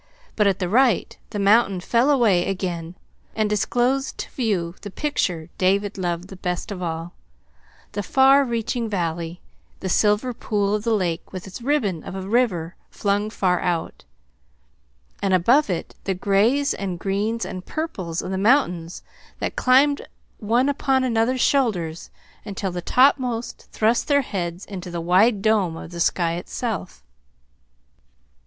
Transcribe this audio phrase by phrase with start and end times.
[0.35, 2.95] But at the right the mountain fell away again
[3.35, 7.13] and disclosed to view the picture David loved the best of all:
[7.91, 9.41] the far reaching valley;
[9.79, 14.03] the silver pool of the lake with its ribbon of a river flung far out;
[15.21, 19.03] and above it the grays and greens and purples of the mountains
[19.37, 20.07] that climbed
[20.39, 22.09] one upon another's shoulders
[22.43, 27.03] until the topmost thrust their heads into the wide dome of the sky itself.